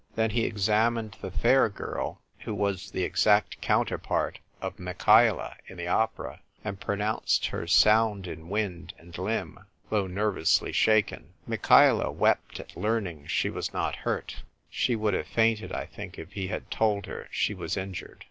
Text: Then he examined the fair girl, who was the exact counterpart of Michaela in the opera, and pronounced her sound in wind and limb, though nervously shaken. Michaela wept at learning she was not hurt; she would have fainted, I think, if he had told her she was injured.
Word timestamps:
Then 0.15 0.31
he 0.31 0.45
examined 0.45 1.15
the 1.21 1.29
fair 1.29 1.69
girl, 1.69 2.21
who 2.39 2.55
was 2.55 2.89
the 2.89 3.03
exact 3.03 3.61
counterpart 3.61 4.39
of 4.59 4.79
Michaela 4.79 5.55
in 5.67 5.77
the 5.77 5.85
opera, 5.87 6.41
and 6.63 6.79
pronounced 6.79 7.45
her 7.45 7.67
sound 7.67 8.25
in 8.25 8.49
wind 8.49 8.95
and 8.97 9.15
limb, 9.15 9.59
though 9.91 10.07
nervously 10.07 10.71
shaken. 10.71 11.33
Michaela 11.45 12.09
wept 12.11 12.59
at 12.59 12.75
learning 12.75 13.27
she 13.27 13.51
was 13.51 13.73
not 13.73 13.97
hurt; 13.97 14.37
she 14.71 14.95
would 14.95 15.13
have 15.13 15.27
fainted, 15.27 15.71
I 15.71 15.85
think, 15.85 16.17
if 16.17 16.31
he 16.31 16.47
had 16.47 16.71
told 16.71 17.05
her 17.05 17.27
she 17.29 17.53
was 17.53 17.77
injured. 17.77 18.19